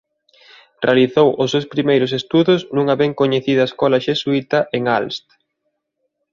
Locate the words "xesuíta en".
4.05-4.83